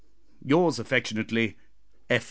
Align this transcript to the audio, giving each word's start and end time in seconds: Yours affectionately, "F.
Yours 0.43 0.79
affectionately, 0.79 1.57
"F. 2.09 2.19